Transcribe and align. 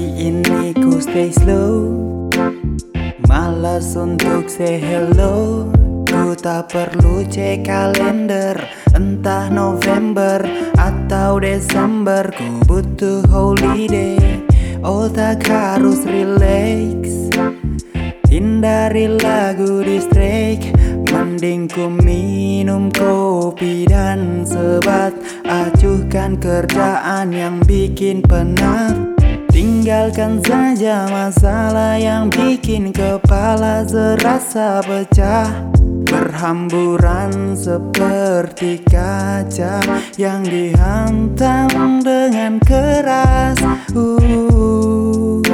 Ini 0.00 0.72
ku 0.80 0.96
stay 0.96 1.28
slow. 1.28 1.92
Malas 3.28 3.92
untuk 4.00 4.48
say 4.48 4.80
hello. 4.80 5.68
Ku 6.08 6.32
tak 6.34 6.72
perlu 6.74 7.22
cek 7.22 7.68
kalender 7.68 8.56
Entah 8.96 9.52
November 9.52 10.40
atau 10.80 11.36
Desember. 11.36 12.32
Ku 12.32 12.64
butuh 12.64 13.20
holiday 13.28 14.40
Otak 14.80 15.44
harus 15.44 16.08
relax. 16.08 17.28
Hindari 18.24 19.20
lagu 19.20 19.84
di 19.84 20.00
strike 20.00 20.72
Mending 21.12 21.68
ku 21.68 21.92
minum 21.92 22.88
kopi 22.88 23.84
dan 23.84 24.48
sebat. 24.48 25.12
Acuhkan 25.44 26.40
kerjaan 26.40 27.36
yang 27.36 27.60
bikin 27.68 28.24
penat 28.24 29.19
Tinggalkan 29.60 30.40
saja 30.40 31.04
masalah 31.12 32.00
yang 32.00 32.32
bikin 32.32 32.96
kepala 32.96 33.84
serasa 33.84 34.80
pecah. 34.80 35.52
Berhamburan 36.08 37.52
seperti 37.52 38.80
kaca 38.88 39.84
yang 40.16 40.40
dihantam 40.48 42.00
dengan 42.00 42.56
keras. 42.64 43.60
Uh. 43.92 45.44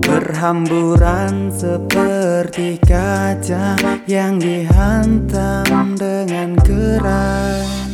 Berhamburan 0.00 1.52
seperti 1.52 2.80
kaca 2.80 3.76
yang 4.08 4.40
dihantam 4.40 5.92
dengan 6.00 6.56
keras 6.64 7.85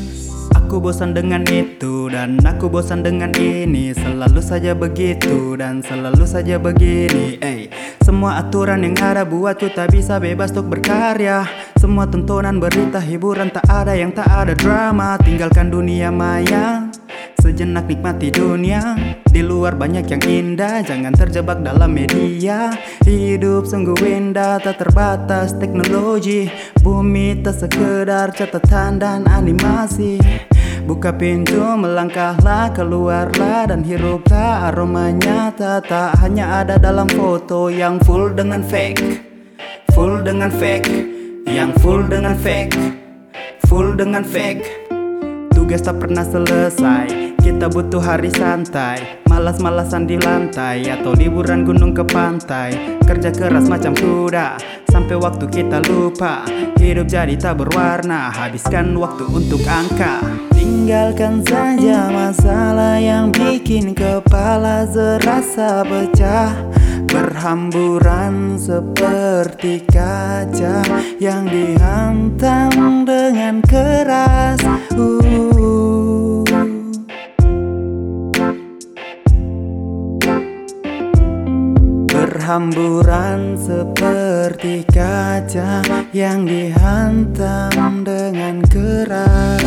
bosan 0.83 1.15
dengan 1.15 1.47
itu 1.47 2.11
dan 2.11 2.43
aku 2.43 2.67
bosan 2.67 3.07
dengan 3.07 3.31
ini. 3.39 3.95
Selalu 3.95 4.43
saja 4.43 4.75
begitu 4.75 5.55
dan 5.55 5.79
selalu 5.79 6.27
saja 6.27 6.59
begini 6.59 7.39
Ey, 7.39 7.71
Semua 8.03 8.43
aturan 8.43 8.83
yang 8.83 8.99
ada 8.99 9.23
buat 9.23 9.55
kita 9.55 9.87
bisa 9.87 10.19
bebas 10.19 10.51
untuk 10.51 10.75
berkarya. 10.75 11.47
Semua 11.79 12.11
tontonan 12.11 12.59
berita 12.59 12.99
hiburan 12.99 13.55
tak 13.55 13.63
ada 13.71 13.95
yang 13.95 14.11
tak 14.11 14.27
ada 14.27 14.59
drama. 14.59 15.15
Tinggalkan 15.23 15.71
dunia 15.71 16.11
maya 16.11 16.91
Sejenak 17.39 17.87
nikmati 17.87 18.35
dunia. 18.35 18.99
Di 19.33 19.41
luar 19.41 19.79
banyak 19.79 20.05
yang 20.11 20.23
indah 20.27 20.83
Jangan 20.83 21.15
terjebak 21.15 21.63
dalam 21.63 21.95
media. 21.95 22.75
Hidup 23.07 23.71
sungguh 23.71 23.99
indah 24.03 24.59
Tak 24.59 24.83
terbatas 24.83 25.55
teknologi. 25.55 26.51
Bumi 26.83 27.39
tak 27.39 27.67
sekedar 27.67 28.35
catatan 28.35 28.99
dan 28.99 29.31
animasi 29.31 30.19
Buka 30.83 31.15
pintu 31.15 31.63
melangkahlah 31.79 32.75
keluarlah 32.75 33.71
dan 33.71 33.87
hiruplah 33.87 34.67
aroma 34.67 35.15
nyata 35.15 35.79
Tak 35.79 36.19
hanya 36.19 36.63
ada 36.67 36.75
dalam 36.75 37.07
foto 37.07 37.71
yang 37.71 38.03
full 38.03 38.35
dengan 38.35 38.67
fake. 38.67 39.01
Full 39.95 40.27
dengan 40.27 40.51
fake. 40.51 40.91
Yang 41.47 41.71
full 41.79 42.03
dengan 42.11 42.35
fake. 42.35 42.75
Full 43.71 43.95
dengan 43.95 44.27
fake. 44.27 44.91
Tugas 45.55 45.87
tak 45.87 46.03
pernah 46.03 46.27
selesai 46.27 47.32
Kita 47.43 47.67
butuh 47.67 47.99
hari 47.99 48.31
santai 48.31 49.19
Malas-malasan 49.27 50.07
di 50.07 50.15
lantai 50.15 50.87
Atau 50.87 51.11
liburan 51.19 51.67
gunung 51.67 51.91
ke 51.91 52.07
pantai. 52.07 53.03
Kerja 53.03 53.35
keras 53.35 53.67
macam 53.67 53.99
kuda 53.99 54.55
Sampai 54.87 55.19
waktu 55.19 55.51
kita 55.51 55.83
lupa. 55.91 56.47
Hidup 56.79 57.11
jadi 57.11 57.35
tak 57.35 57.59
berwarna 57.59 58.31
Habiskan 58.31 58.95
waktu 58.95 59.27
untuk 59.27 59.59
angka. 59.67 60.23
Tinggalkan 60.55 61.43
saja 61.43 62.07
masalah 62.13 63.03
yang 63.03 63.35
bikin 63.35 63.99
kepala 63.99 64.87
serasa 64.87 65.83
pecah. 65.83 66.55
Berhamburan 67.11 68.55
seperti 68.55 69.83
kaca 69.91 70.87
yang 71.19 71.51
dihantam 71.51 73.03
dengan 73.03 73.59
keras. 73.67 74.63
Uh. 74.95 75.52
Berhamburan 82.53 83.57
seperti 83.57 84.85
kaca 84.85 85.81
yang 86.13 86.45
dihantam 86.45 88.05
dengan 88.05 88.61
keras. 88.69 89.65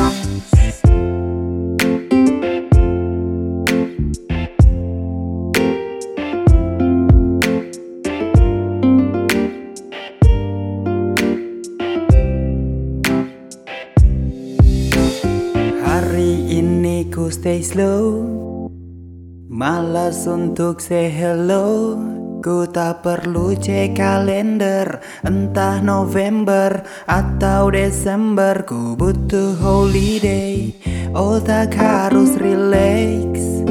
Hari 15.82 16.54
ini 16.54 17.10
ku 17.10 17.34
stay 17.34 17.66
slow. 17.66 18.30
Malas 19.50 20.30
untuk 20.30 20.78
say 20.78 21.10
hello 21.10 21.98
Ku 22.46 22.70
tak 22.70 23.02
perlu 23.02 23.58
cek 23.58 23.98
kalender 23.98 25.02
Entah 25.26 25.82
November 25.82 26.86
atau 27.10 27.74
Desember. 27.74 28.62
Ku 28.62 28.94
butuh 28.94 29.58
holiday 29.58 30.70
Otak 31.18 31.74
harus 31.74 32.38
relax. 32.38 33.66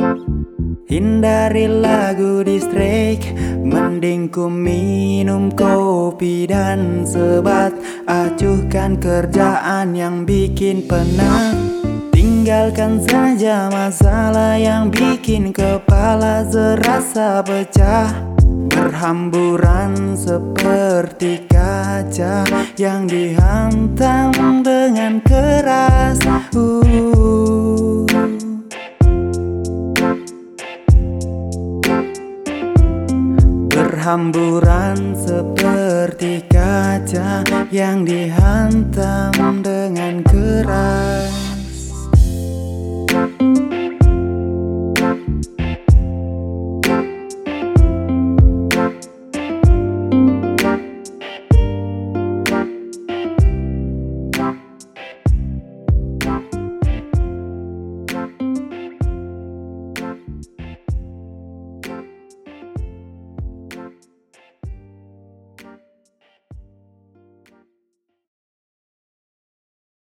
Hindari 0.91 1.71
lagu 1.71 2.43
di 2.43 2.59
strike 2.59 3.39
Mending 3.63 4.27
ku 4.35 4.51
minum 4.51 5.55
kopi 5.55 6.51
dan 6.51 7.07
sebat. 7.07 7.79
Acuhkan 8.11 8.99
kerjaan 8.99 9.95
yang 9.95 10.27
bikin 10.27 10.83
penat. 10.91 11.55
Tinggalkan 12.11 12.99
saja 13.07 13.71
masalah 13.71 14.59
yang 14.59 14.91
bikin 14.91 15.55
kepala 15.55 16.43
serasa 16.51 17.39
pecah 17.47 18.34
Berhamburan 18.95 20.15
seperti 20.15 21.51
kaca 21.51 22.47
Yang 22.79 23.01
dihantam 23.11 24.63
dengan 24.63 25.19
keras 25.19 26.23
uh. 26.55 28.07
Berhamburan 33.67 35.19
seperti 35.19 36.47
kaca 36.47 37.43
Yang 37.75 37.99
dihantam 38.07 39.59
dengan 39.59 40.23
keras 40.23 41.45